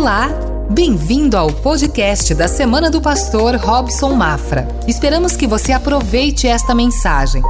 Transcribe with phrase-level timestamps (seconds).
[0.00, 0.30] Olá!
[0.70, 4.66] Bem-vindo ao podcast da Semana do Pastor Robson Mafra.
[4.88, 7.42] Esperamos que você aproveite esta mensagem.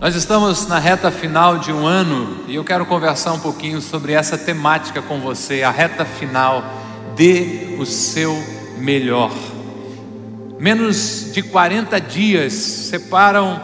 [0.00, 4.14] Nós estamos na reta final de um ano e eu quero conversar um pouquinho sobre
[4.14, 6.64] essa temática com você, a reta final.
[7.14, 8.34] Dê o seu
[8.78, 9.34] melhor.
[10.58, 13.60] Menos de 40 dias separam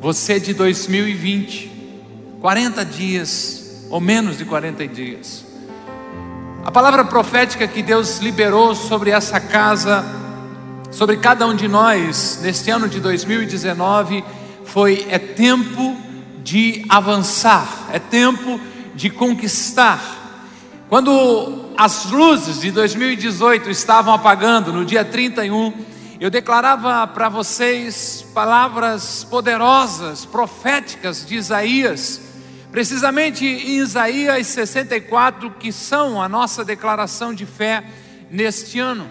[0.00, 1.70] você de 2020.
[2.40, 5.43] 40 dias, ou menos de 40 dias.
[6.64, 10.02] A palavra profética que Deus liberou sobre essa casa,
[10.90, 14.24] sobre cada um de nós, neste ano de 2019,
[14.64, 15.94] foi: é tempo
[16.42, 18.58] de avançar, é tempo
[18.94, 20.00] de conquistar.
[20.88, 25.70] Quando as luzes de 2018 estavam apagando, no dia 31,
[26.18, 32.23] eu declarava para vocês palavras poderosas, proféticas de Isaías
[32.74, 37.84] precisamente em Isaías 64, que são a nossa declaração de fé
[38.28, 39.08] neste ano.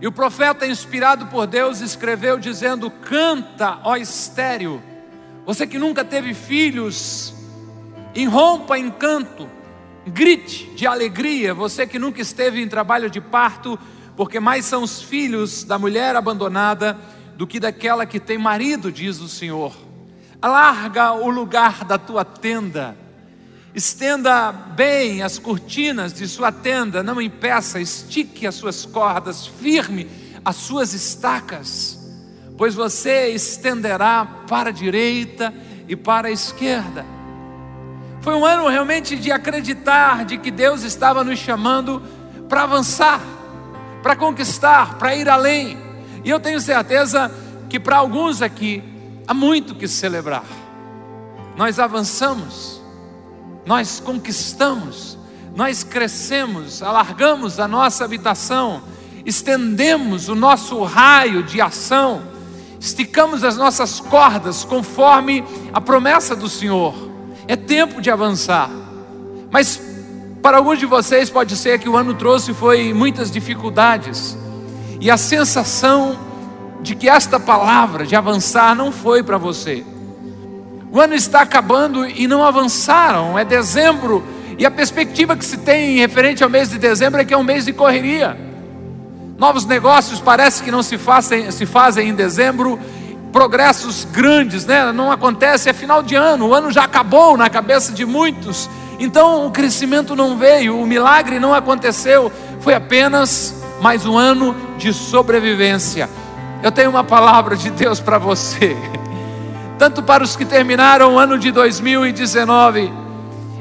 [0.00, 4.82] E o profeta, inspirado por Deus, escreveu dizendo: Canta, ó estéreo,
[5.44, 7.34] você que nunca teve filhos,
[8.14, 9.46] irrompa em canto,
[10.06, 13.78] grite de alegria, você que nunca esteve em trabalho de parto,
[14.16, 16.98] porque mais são os filhos da mulher abandonada
[17.36, 19.85] do que daquela que tem marido, diz o Senhor.
[20.40, 22.96] Alarga o lugar da tua tenda.
[23.74, 30.08] Estenda bem as cortinas de sua tenda, não impeça, estique as suas cordas, firme
[30.42, 31.98] as suas estacas,
[32.56, 35.52] pois você estenderá para a direita
[35.88, 37.04] e para a esquerda.
[38.22, 42.02] Foi um ano realmente de acreditar de que Deus estava nos chamando
[42.48, 43.20] para avançar,
[44.02, 45.76] para conquistar, para ir além.
[46.24, 47.30] E eu tenho certeza
[47.68, 48.82] que para alguns aqui
[49.26, 50.44] há muito que celebrar.
[51.56, 52.80] Nós avançamos,
[53.64, 55.18] nós conquistamos,
[55.54, 58.82] nós crescemos, alargamos a nossa habitação,
[59.24, 62.22] estendemos o nosso raio de ação,
[62.78, 66.94] esticamos as nossas cordas conforme a promessa do Senhor.
[67.48, 68.70] É tempo de avançar.
[69.50, 69.80] Mas
[70.42, 74.36] para alguns de vocês pode ser que o ano trouxe foi muitas dificuldades.
[75.00, 76.25] E a sensação
[76.80, 79.84] de que esta palavra de avançar não foi para você.
[80.90, 84.24] O ano está acabando e não avançaram, é dezembro,
[84.58, 87.42] e a perspectiva que se tem referente ao mês de dezembro é que é um
[87.42, 88.36] mês de correria.
[89.36, 92.78] Novos negócios parece que não se fazem, se fazem em dezembro,
[93.30, 94.90] progressos grandes, né?
[94.92, 98.70] Não acontece, é final de ano, o ano já acabou na cabeça de muitos.
[98.98, 104.90] Então o crescimento não veio, o milagre não aconteceu, foi apenas mais um ano de
[104.94, 106.08] sobrevivência.
[106.62, 108.76] Eu tenho uma palavra de Deus para você,
[109.78, 112.90] tanto para os que terminaram o ano de 2019,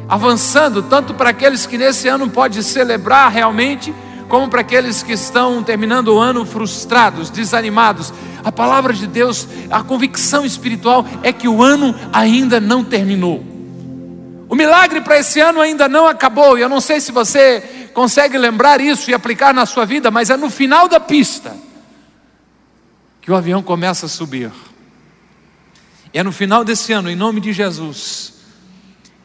[0.08, 3.94] avançando, tanto para aqueles que nesse ano pode celebrar realmente,
[4.30, 8.14] como para aqueles que estão terminando o ano frustrados, desanimados.
[8.44, 13.44] A palavra de Deus, a convicção espiritual é que o ano ainda não terminou.
[14.48, 17.62] O milagre para esse ano ainda não acabou, e eu não sei se você
[17.94, 21.65] consegue lembrar isso e aplicar na sua vida, mas é no final da pista
[23.26, 24.52] que o avião começa a subir.
[26.14, 28.36] É no final desse ano, em nome de Jesus,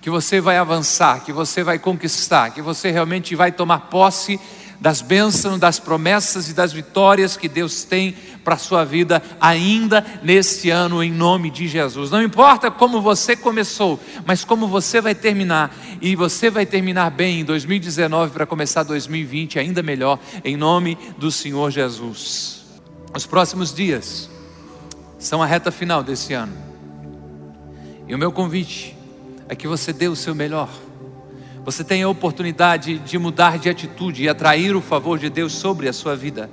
[0.01, 4.41] que você vai avançar, que você vai conquistar, que você realmente vai tomar posse
[4.81, 10.03] das bênçãos, das promessas e das vitórias que Deus tem para a sua vida ainda
[10.23, 12.11] neste ano, em nome de Jesus.
[12.11, 17.41] Não importa como você começou, mas como você vai terminar, e você vai terminar bem
[17.41, 22.60] em 2019 para começar 2020 ainda melhor, em nome do Senhor Jesus.
[23.13, 24.31] Os próximos dias
[25.19, 26.53] são a reta final desse ano.
[28.07, 28.97] E o meu convite
[29.49, 30.69] é que você dê o seu melhor.
[31.65, 35.89] Você tenha a oportunidade de mudar de atitude e atrair o favor de Deus sobre
[35.89, 36.49] a sua vida.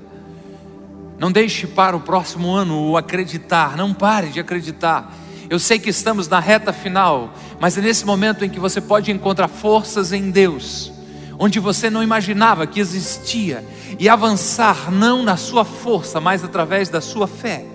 [1.20, 5.14] Não deixe para o próximo ano o acreditar, não pare de acreditar.
[5.50, 9.12] Eu sei que estamos na reta final, mas é nesse momento em que você pode
[9.12, 10.97] encontrar forças em Deus
[11.40, 13.64] onde você não imaginava que existia,
[14.00, 17.66] e avançar não na sua força, mas através da sua fé.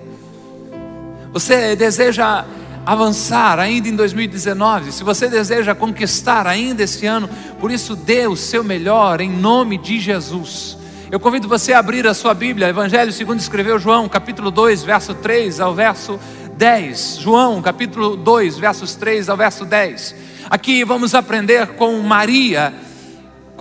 [1.33, 2.45] Você deseja
[2.85, 7.29] avançar ainda em 2019, se você deseja conquistar ainda esse ano,
[7.61, 10.77] por isso dê o seu melhor em nome de Jesus.
[11.11, 15.15] Eu convido você a abrir a sua Bíblia, Evangelho segundo escreveu João, capítulo 2, verso
[15.15, 16.19] 3 ao verso
[16.57, 17.19] 10.
[17.21, 20.15] João, capítulo 2, versos 3 ao verso 10.
[20.51, 22.75] Aqui vamos aprender com Maria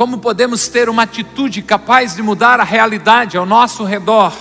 [0.02, 4.36] como podemos ter uma atitude capaz de mudar a realidade ao nosso redor.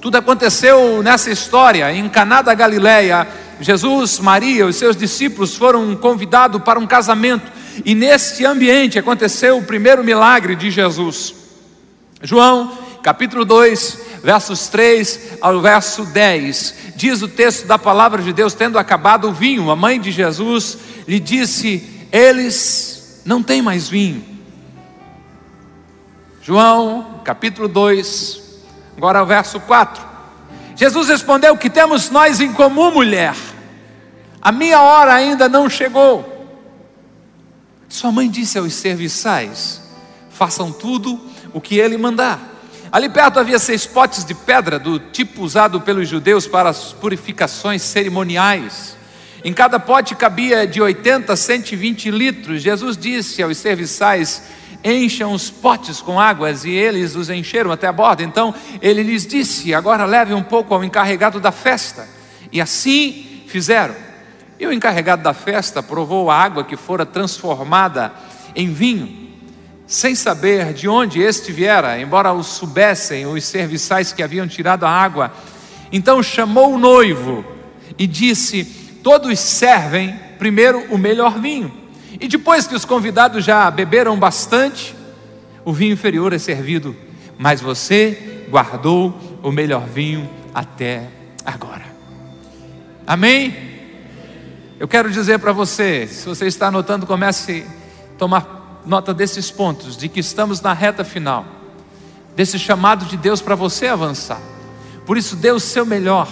[0.00, 3.24] Tudo aconteceu nessa história, em Caná da Galileia.
[3.60, 7.52] Jesus, Maria, os seus discípulos foram convidados para um casamento.
[7.84, 11.32] e neste ambiente aconteceu o primeiro milagre de Jesus.
[12.20, 16.74] João, capítulo 2, versos 3 ao verso 10.
[16.96, 20.76] Diz o texto da palavra de Deus: tendo acabado o vinho, a mãe de Jesus
[21.06, 24.35] lhe disse: Eles não têm mais vinho.
[26.46, 28.40] João, capítulo 2,
[28.96, 30.00] agora o verso 4.
[30.76, 33.34] Jesus respondeu: Que temos nós em comum, mulher?
[34.40, 36.64] A minha hora ainda não chegou.
[37.88, 39.82] Sua mãe disse aos serviçais:
[40.30, 41.20] Façam tudo
[41.52, 42.38] o que ele mandar.
[42.92, 47.82] Ali perto havia seis potes de pedra, do tipo usado pelos judeus para as purificações
[47.82, 48.96] cerimoniais.
[49.44, 52.62] Em cada pote cabia de 80 a 120 litros.
[52.62, 54.44] Jesus disse aos serviçais:
[54.88, 58.22] Encham os potes com águas, e eles os encheram até a borda.
[58.22, 62.08] Então ele lhes disse: Agora leve um pouco ao encarregado da festa.
[62.52, 63.96] E assim fizeram.
[64.60, 68.12] E o encarregado da festa provou a água que fora transformada
[68.54, 69.26] em vinho
[69.86, 74.90] sem saber de onde este viera, embora o soubessem os serviçais que haviam tirado a
[74.90, 75.32] água.
[75.92, 77.44] Então chamou o noivo
[77.96, 78.64] e disse:
[79.02, 81.72] Todos servem primeiro o melhor vinho,
[82.20, 84.94] e depois que os convidados já beberam bastante,
[85.64, 86.96] o vinho inferior é servido,
[87.38, 91.08] mas você guardou o melhor vinho até
[91.44, 91.84] agora.
[93.06, 93.54] Amém?
[94.78, 97.64] Eu quero dizer para você, se você está anotando, comece
[98.14, 101.44] a tomar nota desses pontos, de que estamos na reta final,
[102.34, 104.40] desse chamado de Deus para você avançar.
[105.04, 106.28] Por isso, dê o seu melhor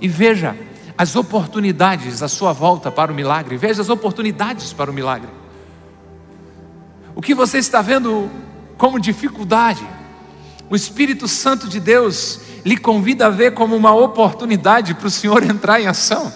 [0.00, 0.56] e veja
[0.98, 5.28] as oportunidades à sua volta para o milagre, veja as oportunidades para o milagre.
[7.14, 8.28] O que você está vendo
[8.76, 9.86] como dificuldade,
[10.68, 15.44] o Espírito Santo de Deus lhe convida a ver como uma oportunidade para o Senhor
[15.44, 16.32] entrar em ação.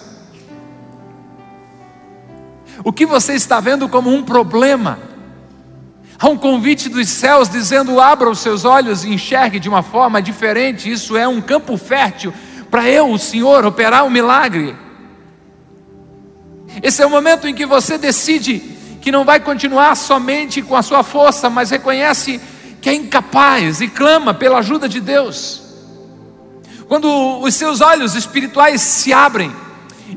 [2.84, 5.10] O que você está vendo como um problema,
[6.22, 10.22] Há um convite dos céus dizendo: abra os seus olhos e enxergue de uma forma
[10.22, 10.88] diferente.
[10.88, 12.32] Isso é um campo fértil
[12.72, 14.74] para eu, o Senhor, operar um milagre.
[16.82, 18.60] Esse é o momento em que você decide
[19.02, 22.40] que não vai continuar somente com a sua força, mas reconhece
[22.80, 25.60] que é incapaz e clama pela ajuda de Deus.
[26.88, 29.54] Quando os seus olhos espirituais se abrem,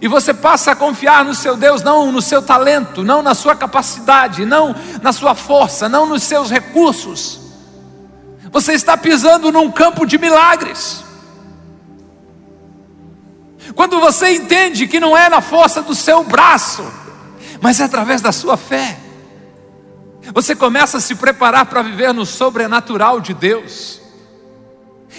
[0.02, 3.54] e você passa a confiar no seu Deus, não no seu talento, não na sua
[3.54, 7.38] capacidade, não na sua força, não nos seus recursos.
[8.50, 11.04] Você está pisando num campo de milagres.
[13.73, 16.85] Quando você entende que não é na força do seu braço,
[17.62, 18.97] mas é através da sua fé,
[20.33, 24.05] você começa a se preparar para viver no sobrenatural de Deus.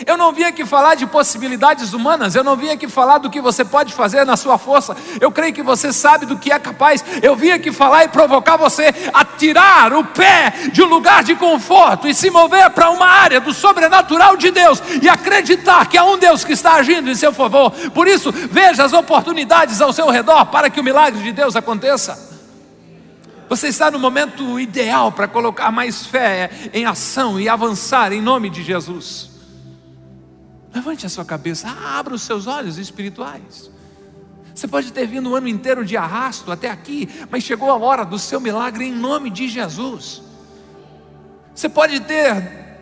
[0.05, 3.41] Eu não vim aqui falar de possibilidades humanas, eu não vim aqui falar do que
[3.41, 4.97] você pode fazer na sua força.
[5.21, 7.05] Eu creio que você sabe do que é capaz.
[7.23, 11.35] Eu vim aqui falar e provocar você a tirar o pé de um lugar de
[11.35, 16.05] conforto e se mover para uma área do sobrenatural de Deus e acreditar que há
[16.05, 17.71] um Deus que está agindo em seu favor.
[17.95, 22.37] Por isso, veja as oportunidades ao seu redor para que o milagre de Deus aconteça.
[23.49, 28.51] Você está no momento ideal para colocar mais fé em ação e avançar em nome
[28.51, 29.36] de Jesus.
[30.77, 33.71] Levante a sua cabeça, abra os seus olhos espirituais.
[34.55, 38.05] Você pode ter vindo o ano inteiro de arrasto até aqui, mas chegou a hora
[38.05, 40.21] do seu milagre em nome de Jesus.
[41.55, 42.77] Você pode ter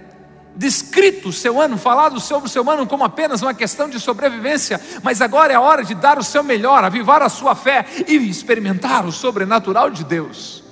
[0.57, 4.81] descrito o seu ano, falado sobre o seu ano como apenas uma questão de sobrevivência,
[5.01, 8.17] mas agora é a hora de dar o seu melhor, avivar a sua fé e
[8.29, 10.64] experimentar o sobrenatural de Deus.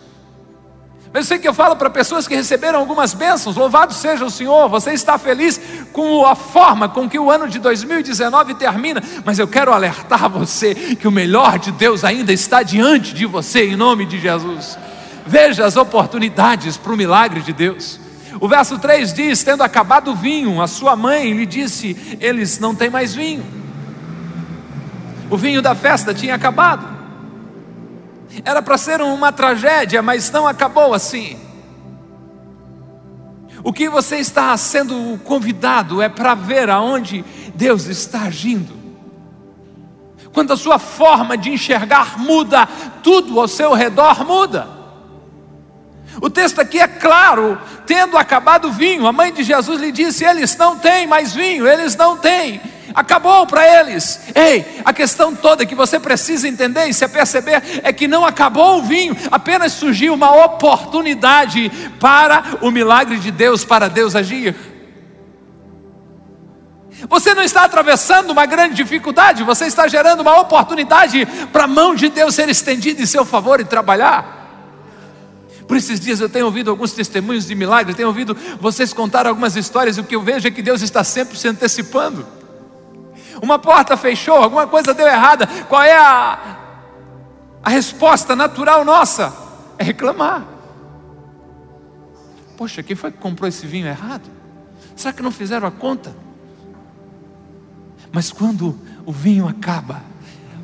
[1.14, 4.66] Eu sei que eu falo para pessoas que receberam algumas bênçãos, louvado seja o Senhor,
[4.70, 5.60] você está feliz
[5.92, 10.74] com a forma com que o ano de 2019 termina, mas eu quero alertar você
[10.74, 14.78] que o melhor de Deus ainda está diante de você, em nome de Jesus.
[15.26, 18.00] Veja as oportunidades para o milagre de Deus.
[18.40, 22.74] O verso 3 diz: Tendo acabado o vinho, a sua mãe lhe disse: Eles não
[22.74, 23.44] têm mais vinho.
[25.30, 26.91] O vinho da festa tinha acabado.
[28.44, 31.38] Era para ser uma tragédia, mas não acabou assim.
[33.64, 37.24] O que você está sendo convidado é para ver aonde
[37.54, 38.72] Deus está agindo.
[40.32, 42.66] Quando a sua forma de enxergar muda,
[43.02, 44.66] tudo ao seu redor muda.
[46.20, 50.24] O texto aqui é claro, tendo acabado o vinho, a mãe de Jesus lhe disse:
[50.24, 52.60] Eles não têm mais vinho, eles não têm
[52.94, 54.20] acabou para eles.
[54.34, 58.78] Ei, a questão toda que você precisa entender e se perceber é que não acabou
[58.78, 61.70] o vinho, apenas surgiu uma oportunidade
[62.00, 64.54] para o milagre de Deus, para Deus agir.
[67.08, 71.94] Você não está atravessando uma grande dificuldade, você está gerando uma oportunidade para a mão
[71.94, 74.40] de Deus ser estendida em seu favor e trabalhar.
[75.66, 79.56] Por esses dias eu tenho ouvido alguns testemunhos de milagres, tenho ouvido vocês contar algumas
[79.56, 82.26] histórias, e o que eu vejo é que Deus está sempre se antecipando.
[83.42, 85.48] Uma porta fechou, alguma coisa deu errada.
[85.68, 86.58] Qual é a,
[87.60, 89.34] a resposta natural nossa?
[89.76, 90.44] É reclamar.
[92.56, 94.30] Poxa, quem foi que comprou esse vinho errado?
[94.94, 96.14] Será que não fizeram a conta?
[98.12, 100.02] Mas quando o vinho acaba,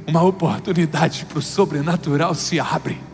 [0.07, 3.08] uma oportunidade para o sobrenatural se abre.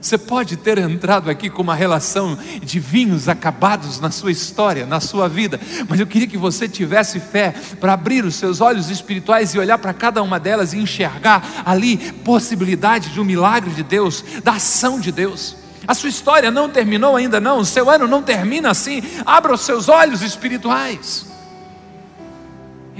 [0.00, 4.98] Você pode ter entrado aqui com uma relação de vinhos acabados na sua história, na
[4.98, 9.54] sua vida, mas eu queria que você tivesse fé para abrir os seus olhos espirituais
[9.54, 14.24] e olhar para cada uma delas e enxergar ali possibilidade de um milagre de Deus,
[14.42, 15.54] da ação de Deus.
[15.86, 19.02] A sua história não terminou ainda não, o seu ano não termina assim.
[19.26, 21.26] Abra os seus olhos espirituais.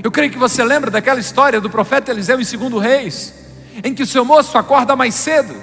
[0.02, 3.34] Eu creio que você lembra daquela história do profeta Eliseu em 2 Reis,
[3.82, 5.54] em que o seu moço acorda mais cedo,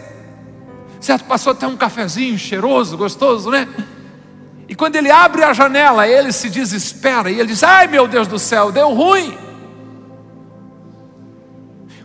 [1.08, 1.24] certo?
[1.24, 3.68] Passou até um cafezinho cheiroso, gostoso, né?
[4.68, 8.28] E quando ele abre a janela, ele se desespera e ele diz: Ai meu Deus
[8.28, 9.38] do céu, deu ruim.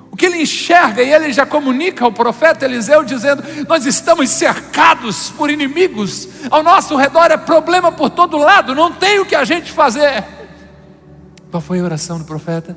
[0.08, 5.30] O que ele enxerga, e ele já comunica ao profeta Eliseu, dizendo: Nós estamos cercados
[5.30, 9.44] por inimigos, ao nosso redor é problema por todo lado, não tem o que a
[9.44, 10.24] gente fazer.
[11.50, 12.76] Qual foi a oração do profeta?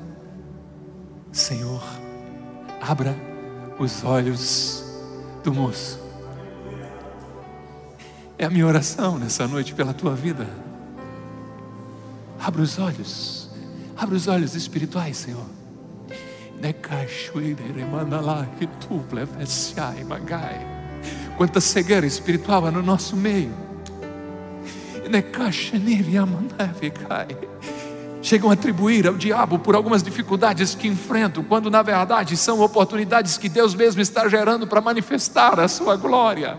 [1.32, 1.84] Senhor,
[2.82, 3.16] abra
[3.78, 4.84] os olhos
[5.44, 6.05] do moço.
[8.38, 10.48] É a minha oração nessa noite pela tua vida.
[12.40, 13.50] Abra os olhos,
[13.98, 15.46] abra os olhos espirituais, Senhor.
[21.38, 23.66] Quanta cegueira espiritual há no nosso meio
[28.22, 33.38] chegam a atribuir ao diabo por algumas dificuldades que enfrentam, quando na verdade são oportunidades
[33.38, 36.58] que Deus mesmo está gerando para manifestar a sua glória.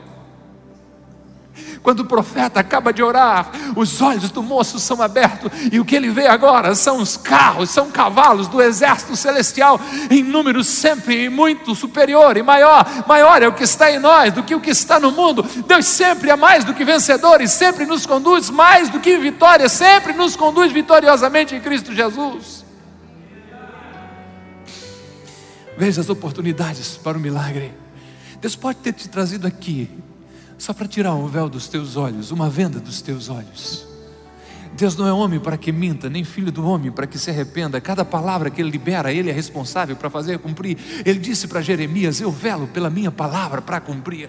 [1.83, 5.95] Quando o profeta acaba de orar, os olhos do moço são abertos e o que
[5.95, 11.75] ele vê agora são os carros, são cavalos do exército celestial em número sempre muito
[11.75, 12.87] superior e maior.
[13.07, 15.43] Maior é o que está em nós do que o que está no mundo.
[15.67, 19.69] Deus sempre é mais do que vencedor e sempre nos conduz mais do que vitória,
[19.69, 22.65] sempre nos conduz vitoriosamente em Cristo Jesus.
[25.77, 27.75] Veja as oportunidades para o milagre.
[28.41, 29.91] Deus pode ter te trazido aqui
[30.59, 33.87] só para tirar um véu dos teus olhos, uma venda dos teus olhos.
[34.77, 37.81] Deus não é homem para que minta, nem filho do homem para que se arrependa.
[37.81, 40.77] Cada palavra que ele libera, ele é responsável para fazer cumprir.
[41.05, 44.29] Ele disse para Jeremias: Eu velo pela minha palavra para cumprir.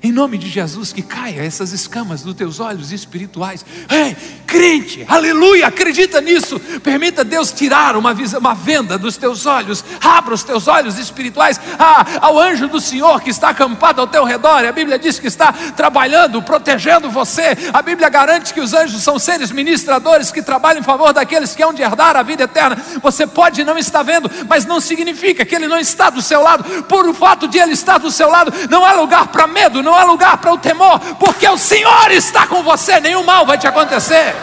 [0.00, 3.64] Em nome de Jesus, que caia essas escamas dos teus olhos espirituais.
[3.90, 6.60] Ei, crente, aleluia, acredita nisso.
[6.82, 9.84] Permita Deus tirar uma, uma venda dos teus olhos.
[10.00, 14.22] Abra os teus olhos espirituais ah, ao anjo do Senhor que está acampado ao teu
[14.22, 14.64] redor.
[14.64, 17.56] A Bíblia diz que está trabalhando, protegendo você.
[17.72, 21.62] A Bíblia garante que os anjos são seres ministradores que trabalham em favor daqueles que
[21.62, 22.80] hão de herdar a vida eterna.
[23.02, 26.84] Você pode não estar vendo, mas não significa que ele não está do seu lado.
[26.84, 29.94] Por o fato de ele estar do seu lado, não há lugar para medo não
[29.94, 33.66] há lugar para o temor, porque o Senhor está com você, nenhum mal vai te
[33.66, 34.34] acontecer.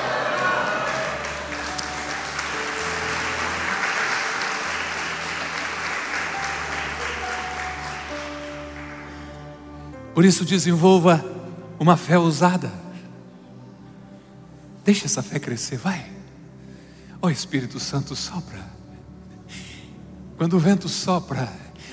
[10.16, 11.24] Por isso desenvolva
[11.78, 12.72] uma fé ousada.
[14.84, 16.06] Deixa essa fé crescer, vai.
[17.22, 18.66] Ó oh, Espírito Santo sopra.
[20.38, 21.50] Quando o vento sopra,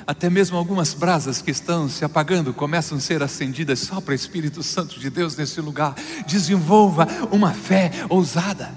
[0.06, 4.14] até mesmo algumas brasas que estão se apagando começam a ser acendidas só para o
[4.14, 5.94] Espírito Santo de Deus nesse lugar.
[6.26, 8.71] Desenvolva uma fé ousada.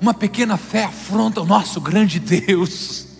[0.00, 3.13] Uma pequena fé afronta o nosso grande Deus.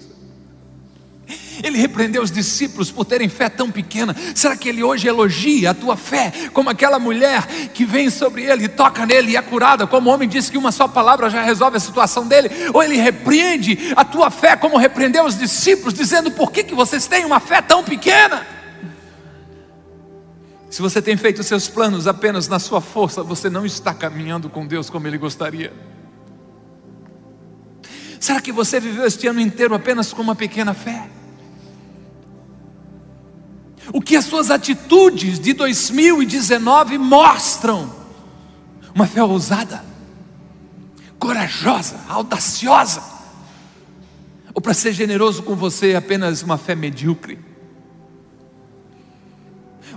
[1.63, 4.15] Ele repreendeu os discípulos por terem fé tão pequena.
[4.35, 8.69] Será que ele hoje elogia a tua fé, como aquela mulher que vem sobre ele
[8.69, 11.77] toca nele e é curada, como o homem disse que uma só palavra já resolve
[11.77, 12.51] a situação dele?
[12.73, 17.07] Ou ele repreende a tua fé, como repreendeu os discípulos, dizendo: por que, que vocês
[17.07, 18.47] têm uma fé tão pequena?
[20.75, 24.67] Se você tem feito seus planos apenas na sua força, você não está caminhando com
[24.67, 25.73] Deus como Ele gostaria.
[28.19, 31.09] Será que você viveu este ano inteiro apenas com uma pequena fé?
[33.93, 37.93] O que as suas atitudes de 2019 mostram.
[38.95, 39.85] Uma fé ousada,
[41.19, 43.03] corajosa, audaciosa.
[44.55, 47.39] Ou para ser generoso com você, apenas uma fé medíocre.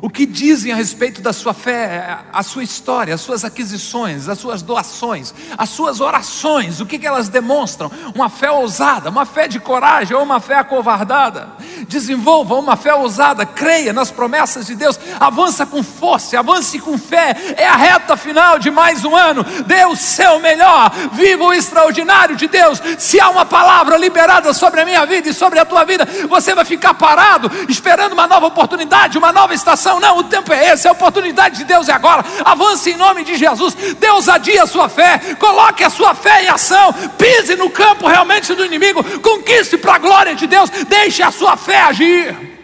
[0.02, 4.38] O que dizem a respeito da sua fé, a sua história, as suas aquisições, as
[4.38, 7.92] suas doações, as suas orações, o que, elas demonstram?
[8.14, 11.50] Uma fé ousada, uma fé de coragem ou uma fé acovardada?
[11.88, 17.36] Desenvolva uma fé ousada, creia nas promessas de Deus, avança com força, avance com fé.
[17.56, 19.44] É a reta final de mais um ano.
[19.66, 22.82] Dê o seu melhor, viva o extraordinário de Deus.
[22.98, 26.54] Se há uma palavra liberada sobre a minha vida e sobre a tua vida, você
[26.54, 30.00] vai ficar parado esperando uma nova oportunidade, uma nova estação.
[30.00, 32.24] Não, o tempo é esse, a oportunidade de Deus é agora.
[32.44, 33.76] Avance em nome de Jesus.
[34.00, 38.54] Deus adia a sua fé, coloque a sua fé em ação, pise no campo realmente
[38.54, 42.58] do inimigo, conquiste para a glória de Deus, deixe a sua fé agir.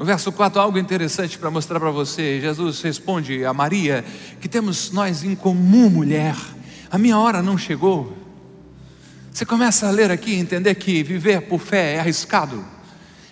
[0.00, 2.40] No verso 4, algo interessante para mostrar para você.
[2.40, 4.02] Jesus responde a Maria:
[4.40, 6.34] que temos nós em comum, mulher,
[6.90, 8.16] a minha hora não chegou.
[9.30, 12.64] Você começa a ler aqui e entender que viver por fé é arriscado,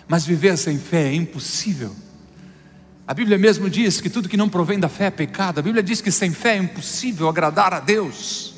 [0.07, 1.95] mas viver sem fé é impossível.
[3.07, 5.57] A Bíblia mesmo diz que tudo que não provém da fé é pecado.
[5.57, 8.53] A Bíblia diz que sem fé é impossível agradar a Deus.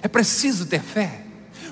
[0.00, 1.25] É preciso ter fé.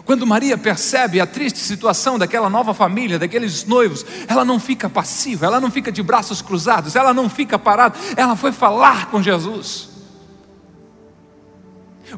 [0.04, 5.46] Quando Maria percebe a triste situação daquela nova família, daqueles noivos, ela não fica passiva,
[5.46, 9.88] ela não fica de braços cruzados, ela não fica parada, ela foi falar com Jesus.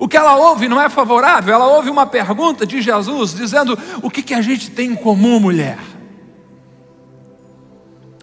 [0.00, 4.10] O que ela ouve não é favorável, ela ouve uma pergunta de Jesus dizendo: O
[4.10, 5.78] que, que a gente tem em comum, mulher?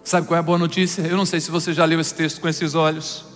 [0.04, 1.02] Sabe qual é a boa notícia?
[1.02, 3.33] Eu não sei se você já leu esse texto com esses olhos.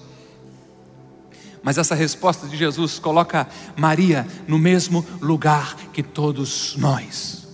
[1.63, 7.47] Mas essa resposta de Jesus coloca Maria no mesmo lugar que todos nós.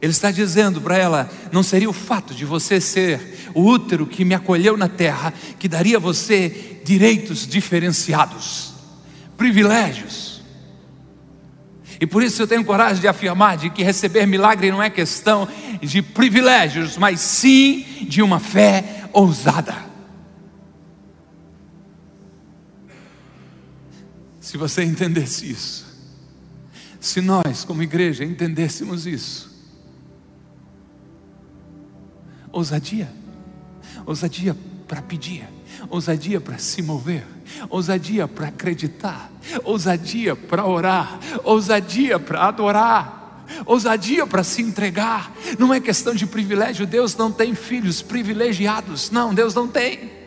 [0.00, 4.24] Ele está dizendo para ela: não seria o fato de você ser o útero que
[4.24, 8.72] me acolheu na terra que daria a você direitos diferenciados,
[9.36, 10.38] privilégios.
[12.00, 15.48] E por isso eu tenho coragem de afirmar de que receber milagre não é questão
[15.82, 19.87] de privilégios, mas sim de uma fé ousada.
[24.48, 25.86] Se você entendesse isso,
[26.98, 29.54] se nós, como igreja, entendêssemos isso,
[32.50, 33.12] ousadia,
[34.06, 35.46] ousadia para pedir,
[35.90, 37.26] ousadia para se mover,
[37.68, 39.30] ousadia para acreditar,
[39.64, 45.30] ousadia para orar, ousadia para adorar, ousadia para se entregar.
[45.58, 50.17] Não é questão de privilégio, Deus não tem filhos privilegiados, não, Deus não tem.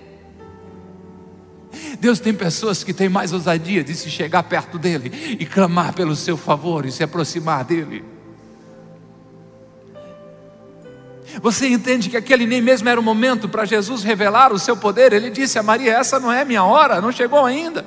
[1.99, 6.15] Deus tem pessoas que têm mais ousadia de se chegar perto dEle e clamar pelo
[6.15, 8.03] seu favor e se aproximar dEle.
[11.41, 15.13] Você entende que aquele nem mesmo era o momento para Jesus revelar o seu poder?
[15.13, 17.85] Ele disse a Maria: Essa não é minha hora, não chegou ainda.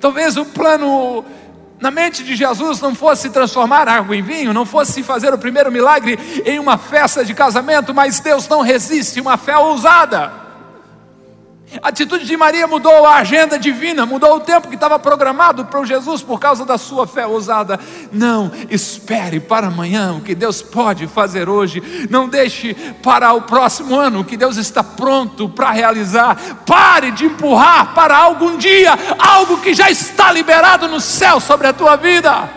[0.00, 1.24] Talvez o plano
[1.80, 5.70] na mente de Jesus não fosse transformar água em vinho, não fosse fazer o primeiro
[5.70, 10.47] milagre em uma festa de casamento, mas Deus não resiste uma fé ousada.
[11.82, 15.80] A atitude de Maria mudou a agenda divina, mudou o tempo que estava programado para
[15.80, 17.78] o Jesus por causa da sua fé ousada.
[18.10, 22.08] Não espere para amanhã o que Deus pode fazer hoje.
[22.08, 26.36] Não deixe para o próximo ano o que Deus está pronto para realizar.
[26.64, 31.72] Pare de empurrar para algum dia algo que já está liberado no céu sobre a
[31.72, 32.48] tua vida.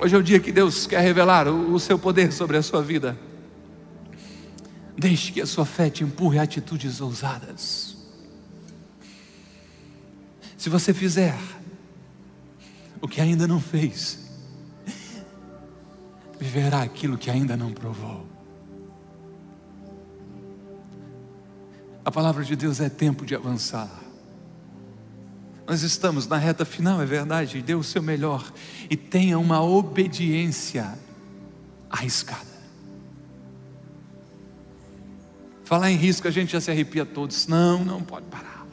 [0.00, 3.18] Hoje é o dia que Deus quer revelar o seu poder sobre a sua vida.
[4.98, 7.96] Deixe que a sua fé te empurre a atitudes ousadas.
[10.56, 11.38] Se você fizer
[13.00, 14.26] o que ainda não fez,
[16.40, 18.26] viverá aquilo que ainda não provou.
[22.04, 23.90] A palavra de Deus é tempo de avançar.
[25.66, 28.50] Nós estamos na reta final, é verdade, dê o seu melhor
[28.88, 30.96] e tenha uma obediência
[31.90, 32.55] arriscada.
[35.66, 37.48] Falar em risco, a gente já se arrepia todos.
[37.48, 38.64] Não, não pode parar.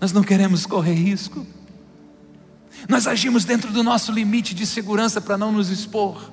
[0.00, 1.44] Nós não queremos correr risco.
[2.88, 6.30] Nós agimos dentro do nosso limite de segurança para não nos expor.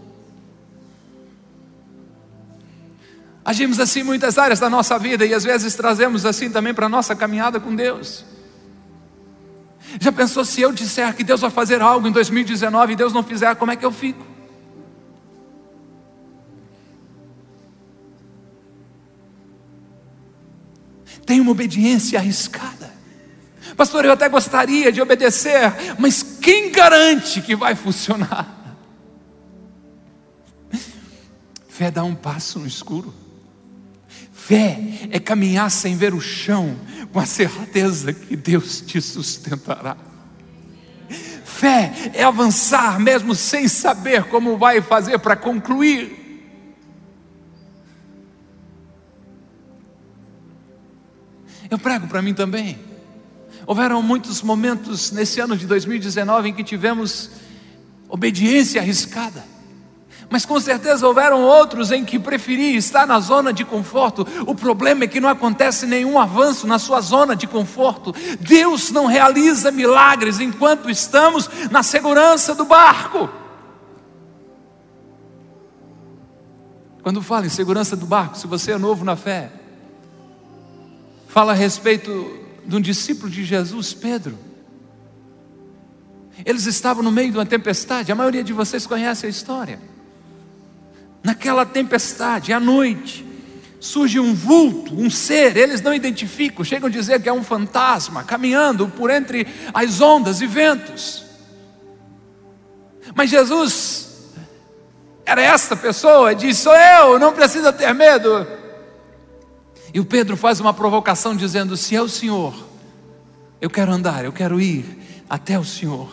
[3.43, 6.85] Agimos assim em muitas áreas da nossa vida e às vezes trazemos assim também para
[6.85, 8.23] a nossa caminhada com Deus.
[9.99, 13.23] Já pensou se eu disser que Deus vai fazer algo em 2019 e Deus não
[13.23, 14.30] fizer, como é que eu fico?
[21.31, 22.91] Tem uma obediência arriscada.
[23.77, 28.75] Pastor, eu até gostaria de obedecer, mas quem garante que vai funcionar?
[31.69, 33.13] Fé dá um passo no escuro.
[34.33, 34.77] Fé
[35.09, 36.77] é caminhar sem ver o chão,
[37.13, 39.95] com a certeza que Deus te sustentará.
[41.45, 46.20] Fé é avançar mesmo sem saber como vai fazer para concluir.
[51.71, 52.77] Eu prego para mim também.
[53.65, 57.31] Houveram muitos momentos nesse ano de 2019 em que tivemos
[58.09, 59.45] obediência arriscada.
[60.29, 64.27] Mas com certeza houveram outros em que preferi estar na zona de conforto.
[64.45, 68.13] O problema é que não acontece nenhum avanço na sua zona de conforto.
[68.41, 73.29] Deus não realiza milagres enquanto estamos na segurança do barco.
[77.01, 79.60] Quando fala em segurança do barco, se você é novo na fé,
[81.31, 84.37] fala a respeito de um discípulo de Jesus, Pedro.
[86.45, 89.79] Eles estavam no meio de uma tempestade, a maioria de vocês conhece a história.
[91.23, 93.25] Naquela tempestade, à noite,
[93.79, 98.25] surge um vulto, um ser, eles não identificam, chegam a dizer que é um fantasma
[98.25, 101.23] caminhando por entre as ondas e ventos.
[103.15, 104.33] Mas Jesus
[105.25, 108.45] era essa pessoa, diz: Sou eu, não precisa ter medo.
[109.93, 112.53] E o Pedro faz uma provocação dizendo: Se é o Senhor,
[113.59, 114.85] eu quero andar, eu quero ir
[115.29, 116.11] até o Senhor.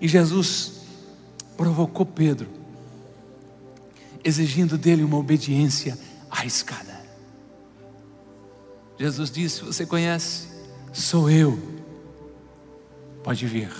[0.00, 0.82] E Jesus
[1.56, 2.48] provocou Pedro
[4.22, 5.96] exigindo dele uma obediência
[6.30, 7.00] arriscada.
[8.98, 10.48] Jesus disse: Você conhece?
[10.92, 11.58] Sou eu.
[13.22, 13.70] Pode vir.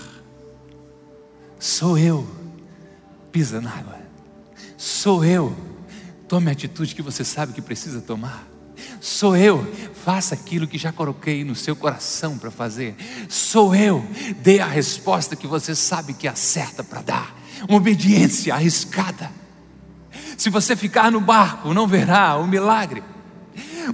[1.59, 2.27] Sou eu.
[3.33, 3.99] Pisa na água.
[4.77, 5.55] Sou eu.
[6.29, 8.47] Tome a atitude que você sabe que precisa tomar.
[9.01, 9.65] Sou eu,
[10.05, 12.95] faça aquilo que já coloquei no seu coração para fazer.
[13.29, 14.05] Sou eu,
[14.43, 17.37] dê a resposta que você sabe que é certa para dar.
[17.69, 19.31] Uma obediência arriscada.
[20.37, 23.03] Se você ficar no barco, não verá o milagre.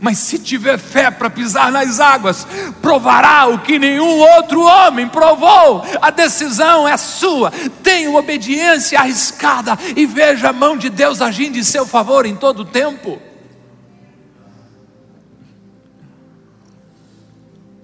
[0.00, 2.46] Mas se tiver fé para pisar nas águas,
[2.80, 5.82] provará o que nenhum outro homem provou.
[6.00, 7.50] A decisão é sua.
[7.82, 12.60] Tenha obediência arriscada e veja a mão de Deus agindo em seu favor em todo
[12.60, 13.20] o tempo.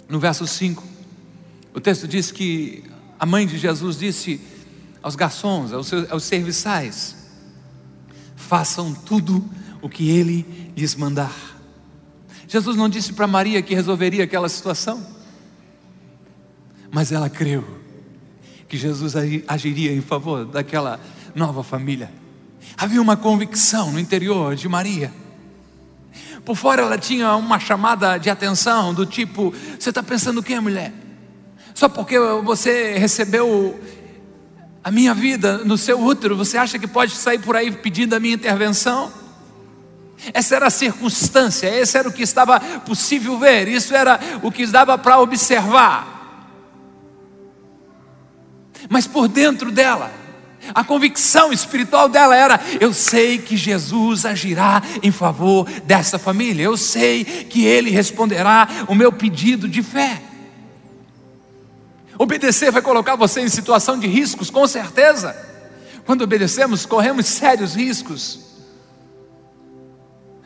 [0.09, 0.83] No verso 5,
[1.75, 2.83] o texto diz que
[3.21, 4.41] a mãe de Jesus disse
[5.03, 7.17] aos garçons, aos, seus, aos serviçais:
[8.35, 9.45] façam tudo
[9.83, 11.58] o que ele lhes mandar.
[12.49, 15.07] Jesus não disse para Maria que resolveria aquela situação,
[16.91, 17.63] mas ela creu
[18.67, 19.15] que Jesus
[19.47, 20.99] agiria em favor daquela
[21.35, 22.11] nova família.
[22.77, 25.13] Havia uma convicção no interior de Maria.
[26.43, 30.59] Por fora ela tinha uma chamada de atenção do tipo: você está pensando o que,
[30.59, 30.93] mulher?
[31.75, 33.79] Só porque você recebeu
[34.83, 38.21] a minha vida no seu útero, você acha que pode sair por aí pedindo a
[38.21, 39.13] minha intervenção?
[40.33, 44.67] Essa era a circunstância, esse era o que estava possível ver, isso era o que
[44.67, 46.17] dava para observar.
[48.89, 50.11] Mas por dentro dela,
[50.75, 56.77] a convicção espiritual dela era: eu sei que Jesus agirá em favor dessa família, eu
[56.77, 60.23] sei que Ele responderá o meu pedido de fé.
[62.19, 65.37] Obedecer vai colocar você em situação de riscos, com certeza.
[66.05, 68.48] Quando obedecemos, corremos sérios riscos.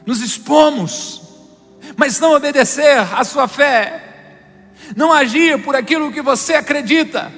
[0.06, 1.22] Nos expomos.
[1.96, 4.12] Mas não obedecer à sua fé,
[4.96, 7.32] não agir por aquilo que você acredita,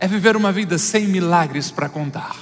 [0.00, 2.36] é viver uma vida sem milagres para contar.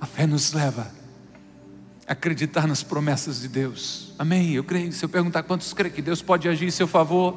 [0.00, 0.90] A fé nos leva
[2.06, 4.12] acreditar nas promessas de Deus.
[4.18, 4.52] Amém?
[4.52, 4.92] Eu creio.
[4.92, 7.36] Se eu perguntar quantos creem que Deus pode agir em seu favor,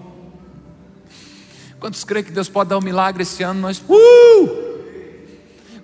[1.80, 3.82] quantos creem que Deus pode dar um milagre esse ano, nós.
[3.88, 4.75] Uh!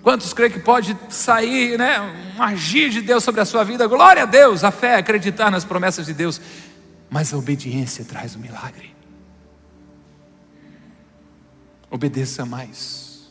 [0.02, 2.00] Quantos creem que pode sair, né,
[2.36, 3.86] um agir de Deus sobre a sua vida?
[3.86, 6.40] Glória a Deus, a fé, acreditar nas promessas de Deus.
[7.08, 8.92] Mas a obediência traz o milagre.
[11.88, 13.30] Obedeça mais.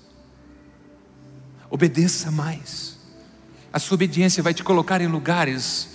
[1.69, 2.97] Obedeça mais.
[3.73, 5.89] A sua obediência vai te colocar em lugares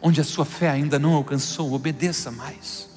[0.00, 1.72] onde a sua fé ainda não alcançou.
[1.72, 2.88] Obedeça mais.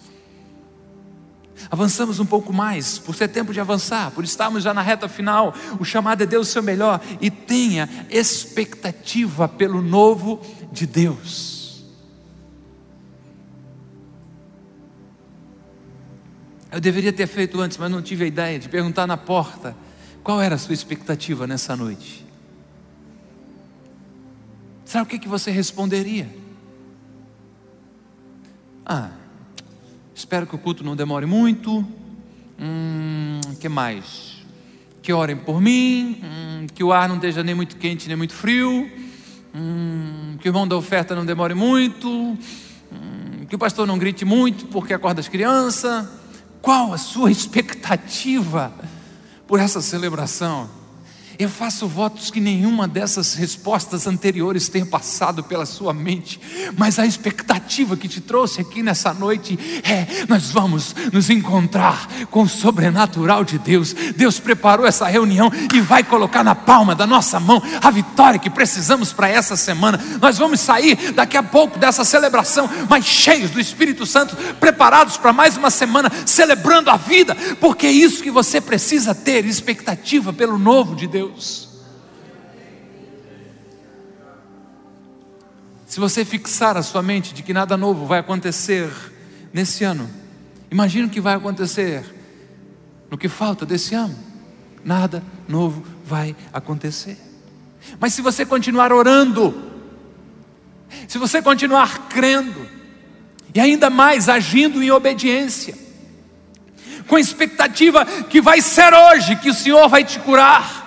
[1.70, 5.54] Avançamos um pouco mais, por ser tempo de avançar, por estarmos já na reta final.
[5.80, 10.42] O chamado é Deus o seu melhor e tenha expectativa pelo novo
[10.72, 11.84] de Deus.
[16.72, 19.76] Eu deveria ter feito antes, mas não tive a ideia de perguntar na porta
[20.24, 22.26] qual era a sua expectativa nessa noite.
[24.86, 26.30] Sabe o que, que você responderia?
[28.86, 29.12] Ah,
[30.20, 31.86] espero que o culto não demore muito.
[32.60, 34.44] Hum, que mais?
[35.02, 36.22] Que orem por mim.
[36.22, 38.92] Hum, que o ar não esteja nem muito quente nem muito frio.
[39.56, 42.10] Hum, que o irmão da oferta não demore muito.
[42.10, 46.06] Hum, que o pastor não grite muito porque acorda as crianças.
[46.62, 48.74] Qual a sua expectativa
[49.48, 50.70] por essa celebração?
[51.40, 56.38] Eu faço votos que nenhuma dessas respostas anteriores tenha passado pela sua mente,
[56.78, 62.42] mas a expectativa que te trouxe aqui nessa noite é: nós vamos nos encontrar com
[62.42, 63.94] o sobrenatural de Deus.
[64.18, 68.50] Deus preparou essa reunião e vai colocar na palma da nossa mão a vitória que
[68.50, 69.98] precisamos para essa semana.
[70.22, 75.32] Nós vamos sair daqui a pouco dessa celebração mais cheios do Espírito Santo, preparados para
[75.32, 80.60] mais uma semana, celebrando a vida, porque é isso que você precisa ter expectativa pelo
[80.60, 81.29] novo de Deus.
[81.30, 81.70] Deus.
[85.86, 88.90] Se você fixar a sua mente de que nada novo vai acontecer
[89.54, 90.10] nesse ano,
[90.70, 92.04] imagine o que vai acontecer
[93.10, 94.16] no que falta desse ano.
[94.84, 97.18] Nada novo vai acontecer.
[98.00, 99.72] Mas se você continuar orando,
[101.08, 102.68] se você continuar crendo,
[103.54, 105.76] e ainda mais agindo em obediência,
[107.08, 110.79] com a expectativa que vai ser hoje que o Senhor vai te curar,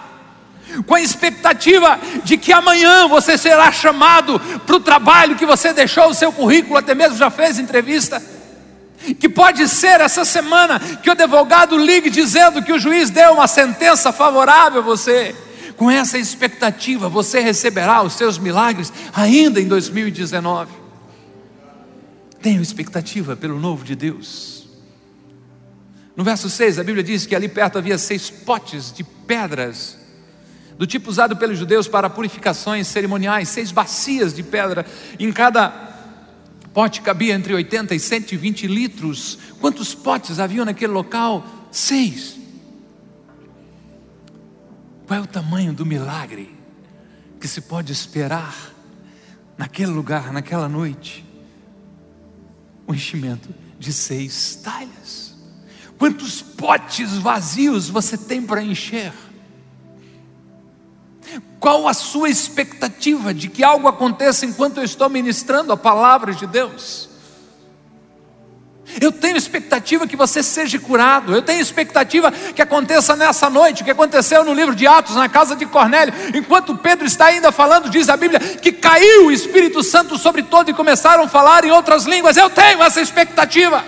[0.87, 6.09] com a expectativa de que amanhã você será chamado para o trabalho que você deixou
[6.09, 8.23] o seu currículo, até mesmo já fez entrevista.
[9.19, 13.49] Que pode ser essa semana que o advogado ligue dizendo que o juiz deu uma
[13.49, 15.35] sentença favorável a você.
[15.77, 20.71] Com essa expectativa, você receberá os seus milagres ainda em 2019.
[22.41, 24.69] Tenha expectativa pelo novo de Deus.
[26.15, 30.02] No verso 6, a Bíblia diz que ali perto havia seis potes de pedras
[30.83, 34.85] do tipo usado pelos judeus para purificações cerimoniais, seis bacias de pedra,
[35.17, 35.71] em cada
[36.75, 39.39] pote cabia entre 80 e 120 litros.
[39.61, 41.47] Quantos potes haviam naquele local?
[41.71, 42.37] Seis.
[45.07, 46.53] Qual é o tamanho do milagre
[47.39, 48.75] que se pode esperar
[49.57, 51.25] naquele lugar, naquela noite?
[52.89, 55.37] O enchimento de seis talhas.
[55.97, 59.13] Quantos potes vazios você tem para encher?
[61.63, 66.45] Qual a sua expectativa de que algo aconteça enquanto eu estou ministrando a palavra de
[66.45, 67.09] Deus?
[69.01, 71.33] Eu tenho expectativa que você seja curado.
[71.33, 75.29] Eu tenho expectativa que aconteça nessa noite, o que aconteceu no livro de Atos, na
[75.29, 76.13] casa de Cornélio.
[76.35, 80.69] Enquanto Pedro está ainda falando, diz a Bíblia, que caiu o Espírito Santo sobre todo
[80.69, 82.37] e começaram a falar em outras línguas.
[82.37, 83.85] Eu tenho essa expectativa.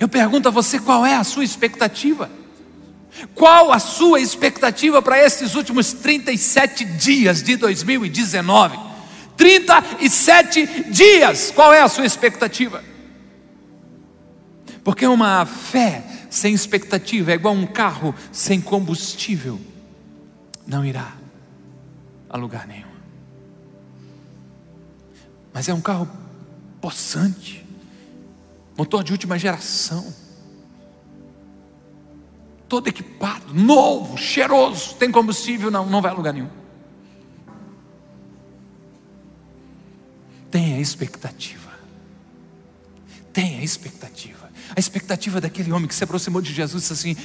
[0.00, 2.39] Eu pergunto a você qual é a sua expectativa?
[3.34, 8.78] Qual a sua expectativa para esses últimos 37 dias de 2019?
[9.36, 12.84] 37 dias, qual é a sua expectativa?
[14.84, 19.60] Porque uma fé sem expectativa é igual um carro sem combustível,
[20.66, 21.14] não irá
[22.28, 22.90] a lugar nenhum.
[25.52, 26.08] Mas é um carro
[26.80, 27.66] possante,
[28.76, 30.14] motor de última geração
[32.70, 36.48] todo equipado, novo, cheiroso, tem combustível, não, não vai a lugar nenhum.
[40.52, 41.68] Tenha expectativa.
[43.32, 44.48] Tenha expectativa.
[44.74, 47.16] A expectativa daquele homem que se aproximou de Jesus disse assim: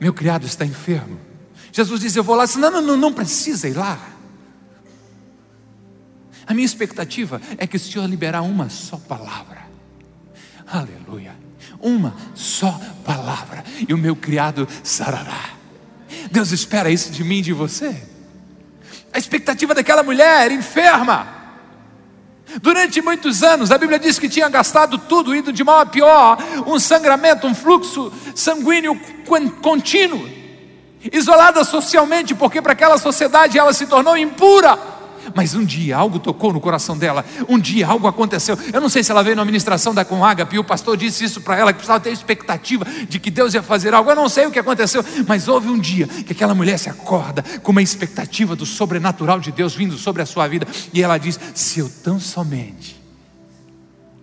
[0.00, 1.20] Meu criado está enfermo.
[1.70, 2.46] Jesus disse: Eu vou lá.
[2.46, 3.98] Disse, não, não, não, não precisa ir lá.
[6.46, 9.68] A minha expectativa é que o Senhor liberar uma só palavra.
[10.66, 11.49] Aleluia
[11.80, 15.50] uma só palavra e o meu criado sarará.
[16.30, 18.02] Deus espera isso de mim e de você.
[19.12, 21.26] A expectativa daquela mulher enferma,
[22.60, 26.38] durante muitos anos, a Bíblia diz que tinha gastado tudo, indo de mal a pior,
[26.66, 28.98] um sangramento, um fluxo sanguíneo
[29.60, 30.28] contínuo,
[31.12, 34.99] isolada socialmente, porque para aquela sociedade ela se tornou impura.
[35.34, 38.58] Mas um dia algo tocou no coração dela, um dia algo aconteceu.
[38.72, 41.40] Eu não sei se ela veio na ministração da Conagape e o pastor disse isso
[41.40, 44.10] para ela, que precisava ter expectativa de que Deus ia fazer algo.
[44.10, 47.42] Eu não sei o que aconteceu, mas houve um dia que aquela mulher se acorda
[47.62, 50.66] com uma expectativa do sobrenatural de Deus vindo sobre a sua vida.
[50.92, 53.00] E ela diz: Se eu tão somente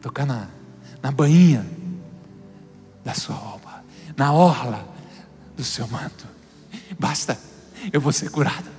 [0.02, 0.48] tocar na,
[1.02, 1.66] na bainha
[3.04, 3.84] da sua roupa,
[4.16, 4.88] na orla
[5.56, 6.28] do seu manto,
[7.00, 7.38] basta,
[7.92, 8.77] eu vou ser curada.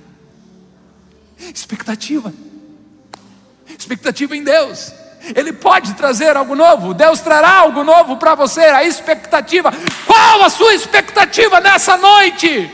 [1.39, 2.33] Expectativa.
[3.67, 4.93] Expectativa em Deus.
[5.35, 6.93] Ele pode trazer algo novo.
[6.93, 8.61] Deus trará algo novo para você.
[8.61, 9.71] A expectativa.
[10.05, 12.69] Qual a sua expectativa nessa noite?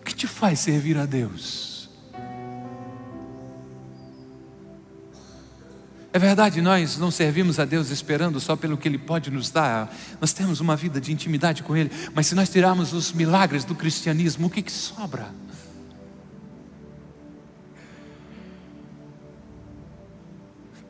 [0.00, 1.67] O que te faz servir a Deus?
[6.10, 9.94] É verdade, nós não servimos a Deus esperando só pelo que Ele pode nos dar,
[10.20, 13.74] nós temos uma vida de intimidade com Ele, mas se nós tirarmos os milagres do
[13.74, 15.28] cristianismo, o que, que sobra?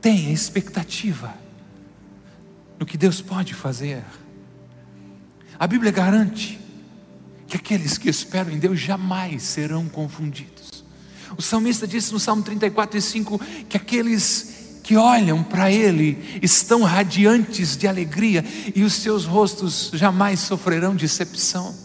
[0.00, 1.34] Tenha expectativa
[2.78, 4.04] no que Deus pode fazer.
[5.58, 6.60] A Bíblia garante
[7.48, 10.84] que aqueles que esperam em Deus jamais serão confundidos.
[11.36, 14.47] O salmista disse no Salmo 34 e 5 que aqueles
[14.88, 18.42] que olham para Ele estão radiantes de alegria
[18.74, 21.76] e os seus rostos jamais sofrerão decepção.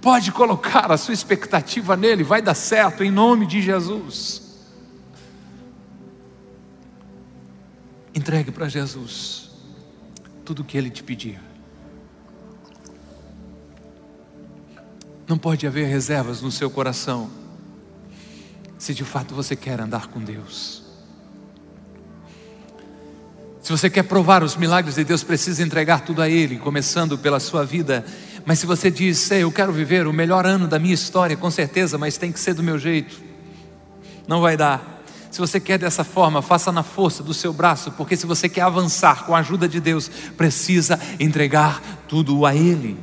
[0.00, 4.40] Pode colocar a sua expectativa nele, vai dar certo em nome de Jesus.
[8.14, 9.50] Entregue para Jesus
[10.44, 11.40] tudo o que Ele te pedir.
[15.26, 17.28] Não pode haver reservas no seu coração,
[18.78, 20.77] se de fato você quer andar com Deus.
[23.68, 27.38] Se você quer provar os milagres de Deus, precisa entregar tudo a Ele, começando pela
[27.38, 28.02] sua vida.
[28.46, 31.98] Mas se você diz, eu quero viver o melhor ano da minha história, com certeza,
[31.98, 33.20] mas tem que ser do meu jeito,
[34.26, 35.02] não vai dar.
[35.30, 38.62] Se você quer dessa forma, faça na força do seu braço, porque se você quer
[38.62, 42.98] avançar com a ajuda de Deus, precisa entregar tudo a Ele.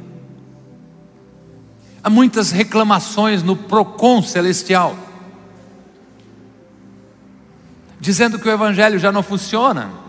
[2.04, 4.98] Há muitas reclamações no PROCON celestial,
[8.00, 10.04] dizendo que o Evangelho já não funciona,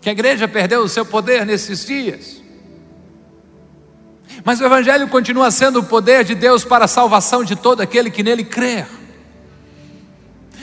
[0.00, 2.42] que a igreja perdeu o seu poder nesses dias.
[4.44, 8.10] Mas o Evangelho continua sendo o poder de Deus para a salvação de todo aquele
[8.10, 8.86] que nele crer.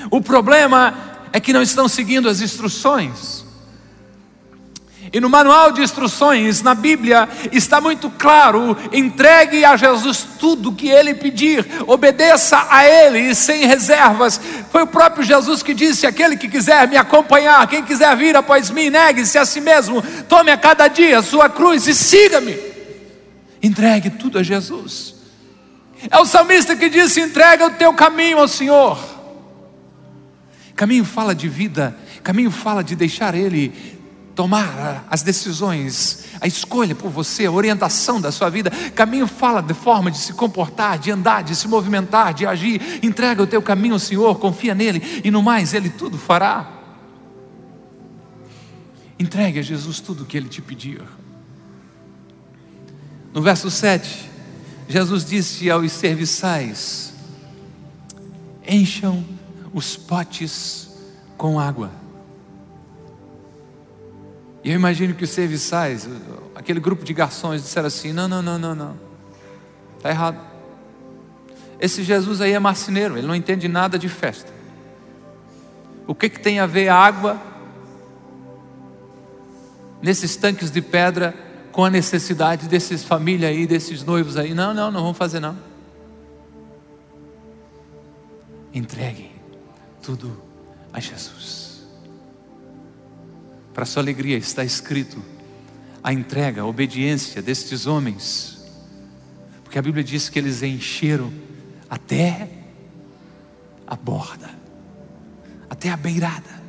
[0.09, 3.34] O problema é que não estão seguindo as instruções.
[5.13, 10.89] E no manual de instruções, na Bíblia, está muito claro: entregue a Jesus tudo que
[10.89, 14.39] ele pedir, obedeça a ele sem reservas.
[14.71, 18.69] Foi o próprio Jesus que disse: aquele que quiser me acompanhar, quem quiser vir após
[18.69, 22.57] mim, negue-se a si mesmo, tome a cada dia a sua cruz e siga-me.
[23.61, 25.15] Entregue tudo a Jesus.
[26.09, 28.97] É o salmista que disse: entrega o teu caminho ao Senhor.
[30.75, 33.94] Caminho fala de vida, caminho fala de deixar Ele
[34.35, 38.69] tomar as decisões, a escolha por você, a orientação da sua vida.
[38.93, 42.99] Caminho fala de forma de se comportar, de andar, de se movimentar, de agir.
[43.01, 46.69] Entrega o teu caminho ao Senhor, confia nele e no mais Ele tudo fará.
[49.17, 51.01] Entregue a Jesus tudo o que Ele te pedir.
[53.33, 54.29] No verso 7,
[54.89, 57.13] Jesus disse aos serviçais:
[58.67, 59.23] Encham
[59.73, 60.89] os potes
[61.37, 62.04] com água.
[64.65, 66.09] E eu imagino que os serviçais,
[66.55, 68.97] aquele grupo de garçons, disseram assim: não, não, não, não, não,
[69.95, 70.39] está errado.
[71.79, 74.51] Esse Jesus aí é marceneiro, ele não entende nada de festa.
[76.07, 77.39] O que, que tem a ver água
[80.01, 81.35] nesses tanques de pedra
[81.71, 84.55] com a necessidade desses família aí, desses noivos aí?
[84.55, 85.55] Não, não, não vamos fazer não.
[88.73, 89.29] Entregue
[90.01, 90.35] tudo
[90.91, 91.64] a Jesus.
[93.75, 95.21] Para sua alegria está escrito
[96.01, 98.65] a entrega, a obediência destes homens,
[99.65, 101.29] porque a Bíblia diz que eles encheram
[101.89, 102.47] até
[103.85, 104.49] a borda,
[105.69, 106.63] até a beirada.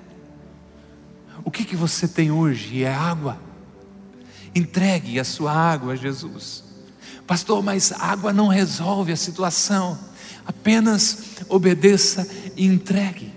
[1.44, 3.38] O que, que você tem hoje é água.
[4.52, 6.64] Entregue a sua água a Jesus.
[7.24, 9.96] Pastor, mas água não resolve a situação.
[10.44, 13.35] Apenas obedeça e entregue.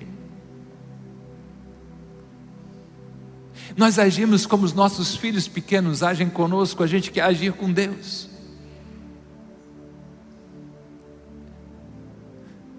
[3.79, 8.27] Nós agimos como os nossos filhos pequenos agem conosco, a gente quer agir com Deus.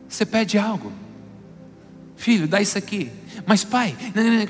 [0.06, 0.92] Você pede algo,
[2.16, 3.10] filho, dá isso aqui.
[3.46, 3.96] Mas pai,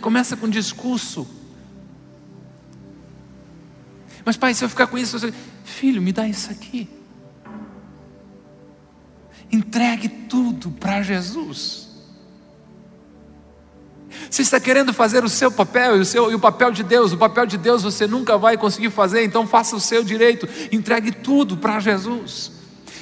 [0.00, 1.24] começa com discurso.
[4.24, 5.32] Mas pai, se eu ficar com isso, você...
[5.62, 6.90] filho, me dá isso aqui.
[9.52, 11.89] Entregue tudo para Jesus.
[14.30, 17.12] Você está querendo fazer o seu papel e o, seu, e o papel de Deus.
[17.12, 20.48] O papel de Deus você nunca vai conseguir fazer, então faça o seu direito.
[20.72, 22.59] Entregue tudo para Jesus.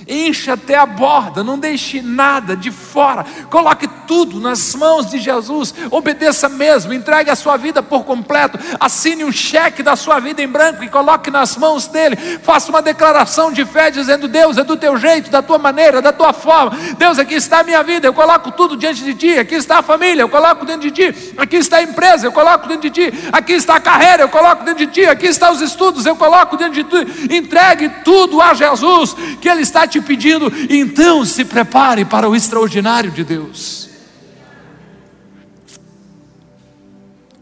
[0.08, 3.26] Encha até a borda, não deixe nada de fora.
[3.50, 5.74] Coloque tudo nas mãos de Jesus.
[5.90, 8.58] Obedeça mesmo, entregue a sua vida por completo.
[8.80, 12.16] Assine um cheque da sua vida em branco e coloque nas mãos dele.
[12.42, 16.12] Faça uma declaração de fé dizendo: Deus, é do teu jeito, da tua maneira, da
[16.12, 16.76] tua forma.
[16.96, 19.38] Deus, aqui está a minha vida, eu coloco tudo diante de ti.
[19.38, 21.34] Aqui está a família, eu coloco dentro de ti.
[21.36, 23.28] Aqui está a empresa, eu coloco dentro de ti.
[23.30, 25.04] Aqui está a carreira, eu coloco dentro de ti.
[25.04, 27.34] Aqui estão os estudos, eu coloco dentro de ti.
[27.34, 32.36] Entregue tudo a Jesus, que Ele está te te pedindo, então se prepare para o
[32.36, 33.88] extraordinário de Deus.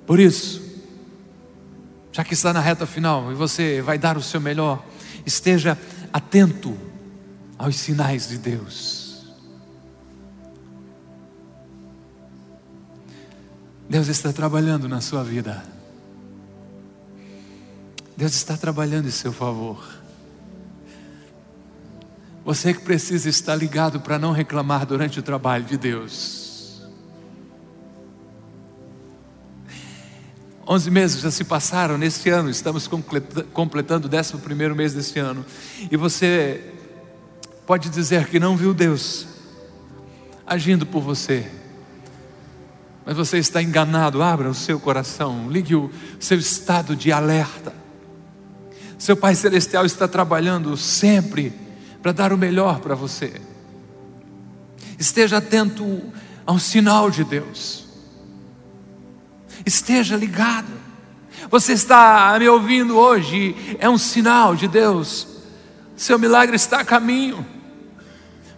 [0.06, 0.62] Por isso,
[2.12, 4.84] já que está na reta final e você vai dar o seu melhor,
[5.24, 5.76] esteja
[6.12, 6.76] atento
[7.58, 9.26] aos sinais de Deus.
[13.88, 15.62] Deus está trabalhando na sua vida.
[18.16, 19.95] Deus está trabalhando em seu favor.
[22.46, 26.80] Você que precisa estar ligado para não reclamar durante o trabalho de Deus.
[30.64, 32.88] Onze meses já se passaram nesse ano, estamos
[33.52, 35.44] completando o décimo primeiro mês desse ano.
[35.90, 36.72] E você
[37.66, 39.26] pode dizer que não viu Deus
[40.46, 41.50] agindo por você.
[43.04, 45.90] Mas você está enganado, abra o seu coração, ligue o
[46.20, 47.74] seu estado de alerta.
[48.96, 51.65] Seu Pai Celestial está trabalhando sempre
[52.06, 53.32] para dar o melhor para você.
[54.96, 56.04] Esteja atento
[56.46, 57.84] ao sinal de Deus.
[59.66, 60.70] Esteja ligado.
[61.50, 65.26] Você está me ouvindo hoje, é um sinal de Deus.
[65.96, 67.44] Seu milagre está a caminho.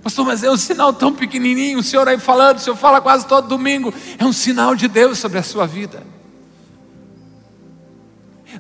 [0.03, 3.27] Pastor, mas é um sinal tão pequenininho, o senhor aí falando, o senhor fala quase
[3.27, 3.95] todo domingo.
[4.19, 6.07] É um sinal de Deus sobre a sua vida.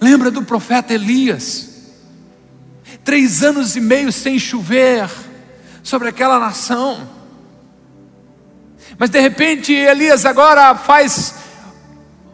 [0.00, 1.67] Lembra do profeta Elias?
[3.08, 5.08] Três anos e meio sem chover
[5.82, 7.08] sobre aquela nação.
[8.98, 11.34] Mas de repente Elias agora faz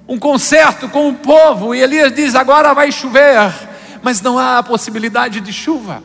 [0.08, 3.54] um concerto com o povo, e Elias diz: agora vai chover,
[4.02, 6.02] mas não há possibilidade de chuva.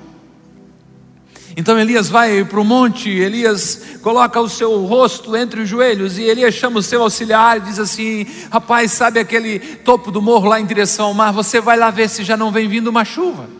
[1.57, 6.21] Então Elias vai para o monte, Elias coloca o seu rosto entre os joelhos e
[6.21, 10.59] Elias chama o seu auxiliar e diz assim: Rapaz, sabe aquele topo do morro lá
[10.59, 11.33] em direção ao mar?
[11.33, 13.57] Você vai lá ver se já não vem vindo uma chuva.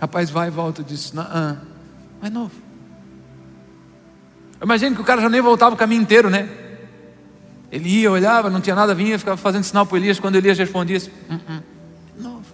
[0.00, 1.24] Rapaz, vai e volta e diz: Não,
[2.20, 2.52] mais novo.
[4.62, 6.48] Imagina que o cara já nem voltava o caminho inteiro, né?
[7.70, 10.18] Ele ia, olhava, não tinha nada, vinha, ficava fazendo sinal para Elias.
[10.18, 11.62] Quando Elias respondia, -uh,
[12.18, 12.46] novo,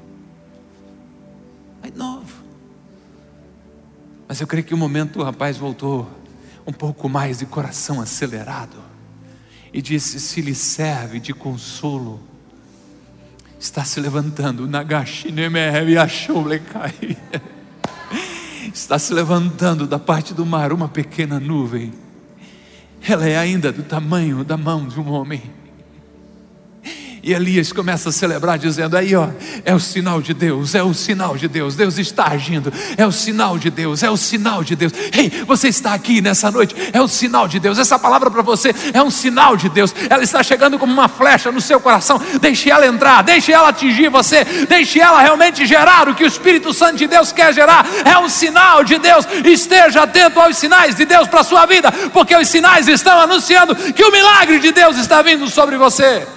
[1.81, 2.45] mais novo.
[4.29, 6.09] Mas eu creio que o momento o rapaz voltou
[6.67, 8.77] um pouco mais de coração acelerado
[9.73, 12.21] e disse: Se lhe serve de consolo,
[13.59, 14.67] está se levantando,
[18.73, 21.93] está se levantando da parte do mar uma pequena nuvem,
[23.09, 25.43] ela é ainda do tamanho da mão de um homem
[27.27, 29.27] e Elias começa a celebrar, dizendo: Aí, ó,
[29.65, 33.11] é o sinal de Deus, é o sinal de Deus, Deus está agindo, é o
[33.11, 34.93] sinal de Deus, é o sinal de Deus.
[35.13, 37.81] Ei, você está aqui nessa noite, é o sinal de Deus.
[37.81, 41.51] Essa palavra para você é um sinal de Deus, ela está chegando como uma flecha
[41.51, 42.23] no seu coração.
[42.41, 46.73] Deixe ela entrar, deixe ela atingir você, deixe ela realmente gerar o que o Espírito
[46.73, 47.85] Santo de Deus quer gerar.
[48.05, 49.27] É um sinal de Deus.
[49.45, 53.75] Esteja atento aos sinais de Deus para a sua vida, porque os sinais estão anunciando
[53.75, 56.36] que o milagre de Deus está vindo sobre você.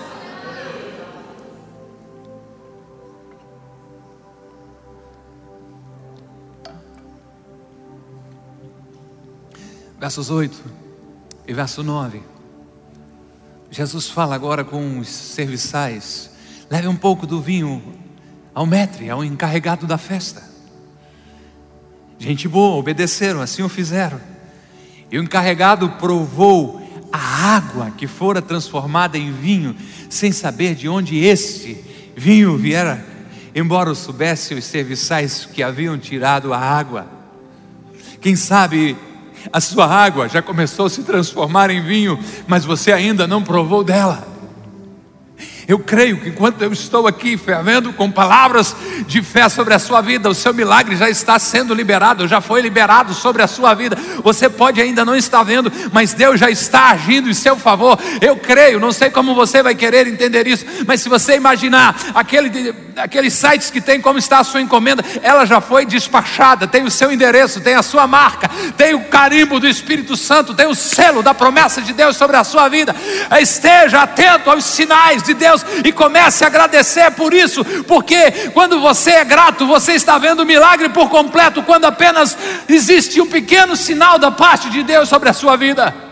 [10.00, 10.64] Versos 8
[11.45, 12.22] e verso 9.
[13.70, 16.32] Jesus fala agora com os serviçais:
[16.70, 17.84] leve um pouco do vinho
[18.56, 20.41] ao metre, ao encarregado da festa.
[22.18, 24.20] Gente boa, obedeceram, assim o fizeram.
[25.12, 26.82] E o encarregado provou
[27.12, 29.76] a água que fora transformada em vinho,
[30.10, 31.84] sem saber de onde esse
[32.16, 33.06] vinho viera,
[33.56, 37.08] embora soubesse os serviçais que haviam tirado a água.
[38.22, 38.97] Quem sabe
[39.51, 43.83] a sua água já começou a se transformar em vinho, mas você ainda não provou
[43.83, 44.39] dela.
[45.69, 48.75] Eu creio que enquanto eu estou aqui fervendo com palavras
[49.05, 52.59] de fé sobre a sua vida, o seu milagre já está sendo liberado, já foi
[52.59, 53.95] liberado sobre a sua vida.
[54.23, 57.99] Você pode ainda não estar vendo, mas Deus já está agindo em seu favor.
[58.19, 62.73] Eu creio, não sei como você vai querer entender isso, mas se você imaginar aquele,
[63.00, 66.91] aqueles sites que tem como está a sua encomenda, ela já foi despachada, tem o
[66.91, 71.24] seu endereço, tem a sua marca, tem o carimbo do Espírito Santo, tem o selo
[71.24, 72.95] da promessa de Deus sobre a sua vida.
[73.39, 79.12] Esteja atento aos sinais de Deus e comece a agradecer por isso, porque quando você
[79.12, 82.38] é grato, você está vendo o milagre por completo, quando apenas
[82.68, 86.09] existe um pequeno sinal da parte de Deus sobre a sua vida.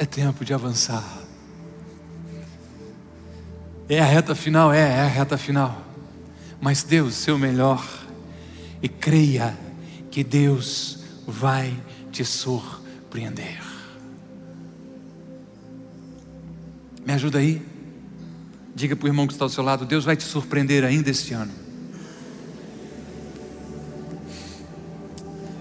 [0.00, 1.04] É tempo de avançar.
[3.86, 5.84] É a reta final, é, é a reta final.
[6.58, 7.86] Mas Deus, seu melhor,
[8.80, 9.54] e creia
[10.10, 11.78] que Deus vai
[12.10, 13.60] te surpreender.
[17.04, 17.60] Me ajuda aí?
[18.74, 21.34] Diga para o irmão que está ao seu lado: Deus vai te surpreender ainda este
[21.34, 21.52] ano.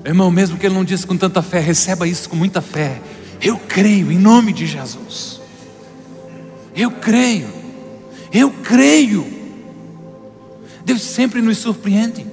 [0.06, 3.02] Irmão, mesmo que ele não disse com tanta fé, receba isso com muita fé.
[3.42, 5.40] Eu creio em nome de Jesus.
[6.76, 7.48] Eu creio.
[8.32, 9.26] Eu creio.
[10.84, 12.26] Deus sempre nos surpreende.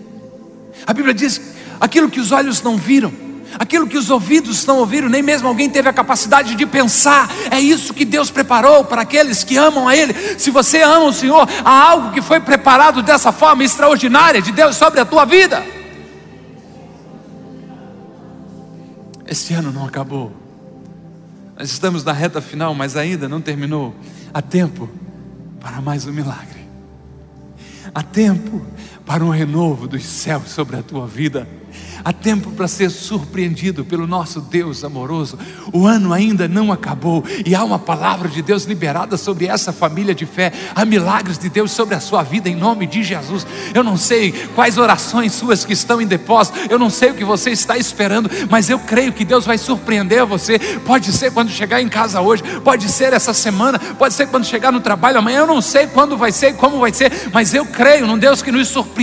[0.86, 1.40] A Bíblia diz:
[1.80, 3.12] aquilo que os olhos não viram,
[3.58, 7.30] aquilo que os ouvidos não ouviram, nem mesmo alguém teve a capacidade de pensar.
[7.50, 10.14] É isso que Deus preparou para aqueles que amam a Ele.
[10.38, 14.76] Se você ama o Senhor, há algo que foi preparado dessa forma extraordinária de Deus
[14.76, 15.64] sobre a tua vida.
[19.26, 20.45] Este ano não acabou.
[21.58, 23.94] Nós estamos na reta final, mas ainda não terminou.
[24.32, 24.90] Há tempo
[25.58, 26.66] para mais um milagre.
[27.94, 28.62] Há tempo
[29.06, 31.48] para um renovo dos céus sobre a tua vida.
[32.04, 35.38] Há tempo para ser surpreendido pelo nosso Deus amoroso.
[35.72, 40.14] O ano ainda não acabou e há uma palavra de Deus liberada sobre essa família
[40.14, 40.52] de fé.
[40.74, 43.46] Há milagres de Deus sobre a sua vida em nome de Jesus.
[43.74, 47.24] Eu não sei quais orações suas que estão em depósito, eu não sei o que
[47.24, 50.58] você está esperando, mas eu creio que Deus vai surpreender você.
[50.58, 54.72] Pode ser quando chegar em casa hoje, pode ser essa semana, pode ser quando chegar
[54.72, 55.40] no trabalho amanhã.
[55.40, 58.52] Eu não sei quando vai ser, como vai ser, mas eu creio num Deus que
[58.52, 58.95] nos surpreende.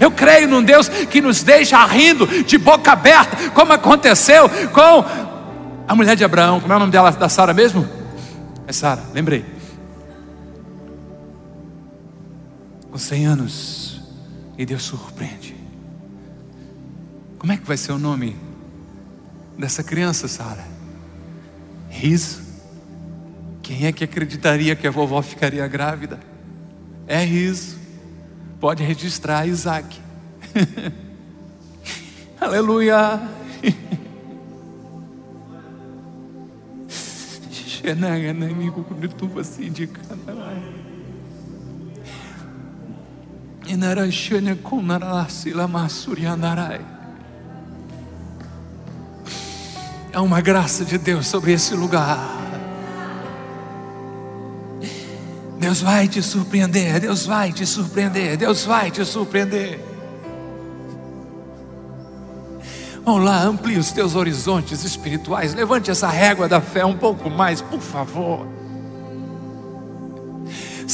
[0.00, 5.04] Eu creio num Deus que nos deixa rindo de boca aberta, como aconteceu com
[5.86, 6.60] a mulher de Abraão.
[6.60, 7.88] Como é o nome dela, da Sara mesmo?
[8.66, 9.44] É Sara, lembrei.
[12.90, 14.02] Com 100 anos,
[14.58, 15.56] e Deus surpreende.
[17.38, 18.36] Como é que vai ser o nome
[19.56, 20.66] dessa criança, Sara?
[21.88, 22.42] Riso.
[23.62, 26.18] Quem é que acreditaria que a vovó ficaria grávida?
[27.06, 27.77] É riso.
[28.60, 29.86] Pode registrar Isaac.
[32.40, 33.20] Aleluia.
[50.12, 52.37] Há uma graça de Deus sobre esse lugar.
[55.68, 59.78] Deus vai te surpreender, Deus vai te surpreender, Deus vai te surpreender.
[63.04, 65.52] Vamos lá, amplie os teus horizontes espirituais.
[65.52, 68.46] Levante essa régua da fé um pouco mais, por favor.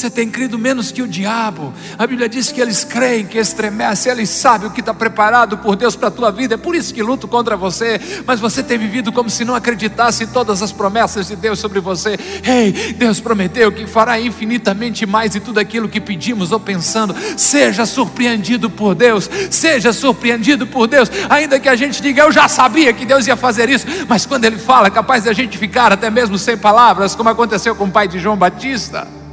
[0.05, 1.73] Você tem crido menos que o diabo.
[1.97, 5.77] A Bíblia diz que eles creem, que estremecem, eles sabem o que está preparado por
[5.77, 6.57] Deus para a tua vida.
[6.57, 7.99] É por isso que luto contra você.
[8.27, 11.81] Mas você tem vivido como se não acreditasse em todas as promessas de Deus sobre
[11.81, 12.19] você.
[12.45, 17.17] Ei, Deus prometeu que fará infinitamente mais de tudo aquilo que pedimos ou pensando.
[17.39, 19.31] Seja surpreendido por Deus.
[19.51, 21.11] Seja surpreendido por Deus.
[21.31, 23.87] Ainda que a gente diga, eu já sabia que Deus ia fazer isso.
[24.07, 27.75] Mas quando Ele fala, capaz de a gente ficar até mesmo sem palavras, como aconteceu
[27.75, 29.24] com o pai de João Batista.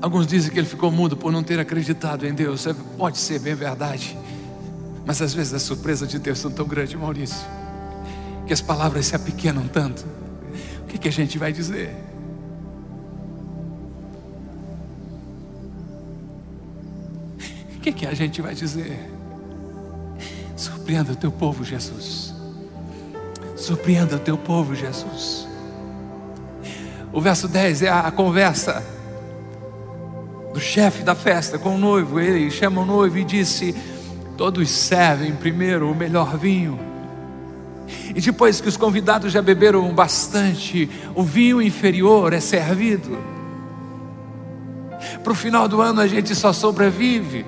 [0.00, 2.66] Alguns dizem que ele ficou mudo por não ter acreditado em Deus.
[2.66, 4.16] É, pode ser bem verdade.
[5.04, 7.46] Mas às vezes as surpresas de Deus são tão grandes, Maurício,
[8.46, 10.06] que as palavras se apequenam tanto.
[10.82, 11.96] O que, que a gente vai dizer?
[17.76, 18.98] O que, que a gente vai dizer?
[20.56, 22.34] Surpreenda o teu povo, Jesus.
[23.56, 25.48] Surpreenda o teu povo, Jesus.
[27.12, 28.84] O verso 10 é a conversa
[30.52, 32.20] do chefe da festa com o noivo.
[32.20, 33.74] Ele chama o noivo e disse:
[34.36, 36.78] Todos servem primeiro o melhor vinho.
[38.14, 43.18] E depois que os convidados já beberam bastante, o vinho inferior é servido.
[45.22, 47.44] Para o final do ano a gente só sobrevive.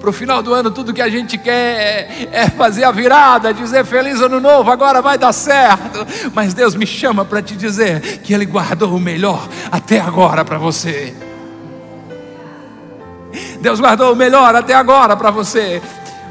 [0.00, 3.84] Para o final do ano, tudo que a gente quer é, fazer a virada, dizer
[3.84, 6.04] feliz ano novo, agora vai dar certo.
[6.34, 10.58] Mas Deus me chama para te dizer que Ele guardou o melhor até agora para
[10.58, 11.14] você.
[13.60, 15.82] Deus guardou o melhor até agora para você.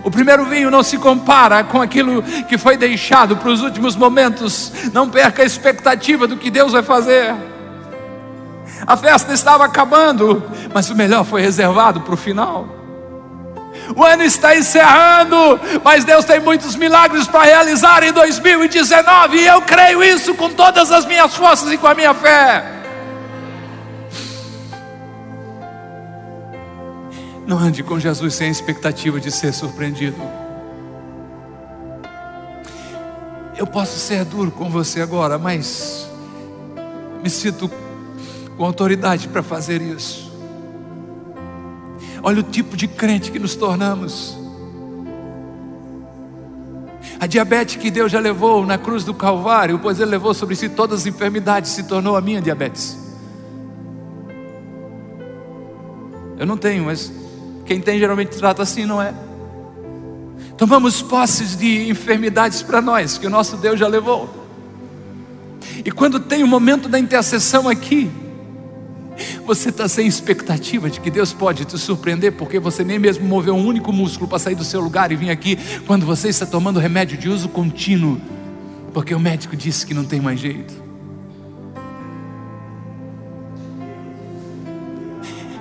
[0.03, 4.71] O primeiro vinho não se compara com aquilo que foi deixado para os últimos momentos.
[4.93, 7.35] Não perca a expectativa do que Deus vai fazer.
[8.87, 10.41] A festa estava acabando,
[10.73, 12.67] mas o melhor foi reservado para o final.
[13.95, 19.61] O ano está encerrando, mas Deus tem muitos milagres para realizar em 2019 e eu
[19.61, 22.78] creio isso com todas as minhas forças e com a minha fé.
[27.49, 30.17] Não ande com Jesus sem a expectativa de ser surpreendido.
[33.57, 36.07] Eu posso ser duro com você agora, mas
[37.23, 37.67] me sinto
[38.55, 40.31] com autoridade para fazer isso.
[42.21, 44.37] Olha o tipo de crente que nos tornamos.
[47.19, 50.69] A diabetes que Deus já levou na cruz do Calvário, pois Ele levou sobre si
[50.69, 52.95] todas as enfermidades, se tornou a minha diabetes.
[56.37, 57.18] Eu não tenho, mas
[57.69, 59.13] quem tem geralmente trata assim, não é?
[60.57, 64.27] Tomamos posses de enfermidades para nós, que o nosso Deus já levou.
[65.85, 68.09] E quando tem o momento da intercessão aqui,
[69.45, 73.55] Você está sem expectativa de que Deus pode te surpreender, porque você nem mesmo moveu
[73.55, 76.79] um único músculo para sair do seu lugar e vir aqui quando você está tomando
[76.79, 78.19] remédio de uso contínuo,
[78.93, 80.88] porque o médico disse que não tem mais jeito.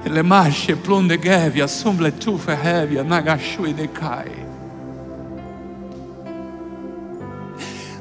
[0.08, 4.46] Lemashe plondegevia, sumble tu ferrevia, nagashui decai.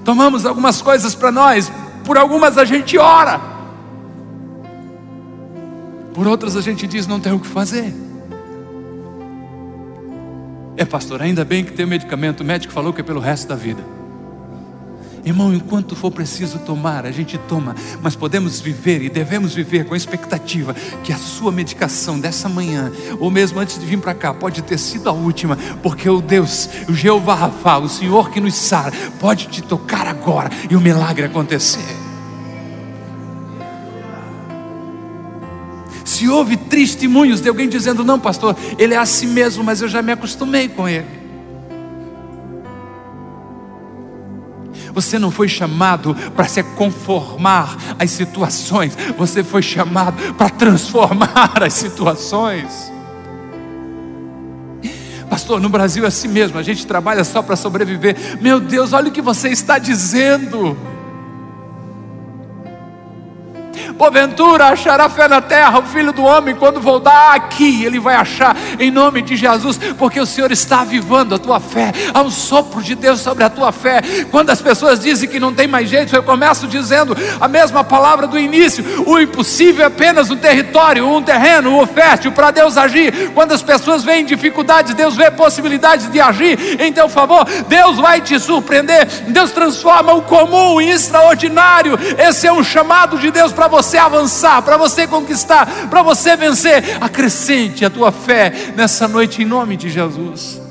[0.05, 1.71] Tomamos algumas coisas para nós,
[2.05, 3.41] por algumas a gente ora,
[6.13, 7.93] por outras a gente diz não tem o que fazer.
[10.77, 13.47] É, pastor, ainda bem que tem o medicamento, o médico falou que é pelo resto
[13.47, 13.96] da vida.
[15.27, 19.93] Irmão, enquanto for preciso tomar, a gente toma, mas podemos viver e devemos viver com
[19.93, 20.73] a expectativa
[21.03, 24.77] que a sua medicação dessa manhã, ou mesmo antes de vir para cá, pode ter
[24.77, 29.47] sido a última, porque o Deus, o Jeová Rafa, o Senhor que nos sara, pode
[29.47, 31.83] te tocar agora e o milagre acontecer.
[36.05, 40.01] Se houve testemunhos de alguém dizendo, não, pastor, ele é assim mesmo, mas eu já
[40.01, 41.26] me acostumei com ele.
[44.97, 51.73] Você não foi chamado para se conformar às situações, você foi chamado para transformar as
[51.73, 52.91] situações.
[55.29, 58.17] Pastor, no Brasil é assim mesmo, a gente trabalha só para sobreviver.
[58.41, 60.75] Meu Deus, olha o que você está dizendo.
[63.97, 68.55] Porventura achará fé na terra o filho do homem quando voltar aqui, ele vai achar
[68.79, 71.91] em nome de Jesus, porque o Senhor está avivando a tua fé.
[72.13, 74.01] Há um sopro de Deus sobre a tua fé.
[74.29, 78.27] Quando as pessoas dizem que não tem mais jeito, eu começo dizendo a mesma palavra
[78.27, 83.31] do início: o impossível é apenas um território, um terreno, um fértil para Deus agir.
[83.33, 87.45] Quando as pessoas veem dificuldades, Deus vê possibilidades de agir em teu favor.
[87.67, 89.05] Deus vai te surpreender.
[89.29, 91.97] Deus transforma o comum em extraordinário.
[92.17, 96.35] Esse é um chamado de Deus para você você avançar, para você conquistar, para você
[96.35, 96.97] vencer.
[96.99, 100.61] Acrescente a tua fé nessa noite em nome de Jesus.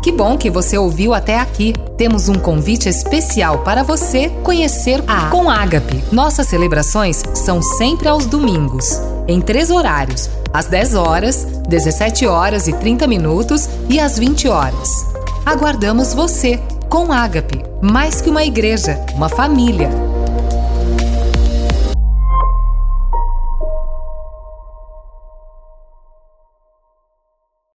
[0.00, 1.72] Que bom que você ouviu até aqui.
[1.98, 6.04] Temos um convite especial para você conhecer a Com Ágape.
[6.12, 12.72] Nossas celebrações são sempre aos domingos, em três horários: às 10 horas, 17 horas e
[12.72, 15.06] 30 minutos e às 20 horas.
[15.44, 20.13] Aguardamos você com Ágape, mais que uma igreja, uma família